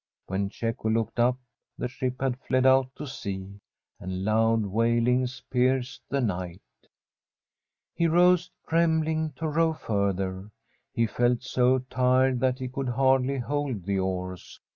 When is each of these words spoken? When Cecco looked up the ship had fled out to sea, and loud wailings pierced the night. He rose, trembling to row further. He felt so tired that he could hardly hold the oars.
When 0.25 0.49
Cecco 0.49 0.89
looked 0.89 1.19
up 1.19 1.37
the 1.77 1.87
ship 1.87 2.21
had 2.21 2.39
fled 2.39 2.65
out 2.65 2.89
to 2.95 3.05
sea, 3.05 3.59
and 3.99 4.25
loud 4.25 4.65
wailings 4.65 5.43
pierced 5.51 6.01
the 6.09 6.19
night. 6.21 6.63
He 7.93 8.07
rose, 8.07 8.49
trembling 8.67 9.33
to 9.35 9.47
row 9.47 9.73
further. 9.73 10.49
He 10.91 11.05
felt 11.05 11.43
so 11.43 11.77
tired 11.91 12.39
that 12.39 12.57
he 12.57 12.67
could 12.67 12.89
hardly 12.89 13.37
hold 13.37 13.83
the 13.83 13.99
oars. 13.99 14.59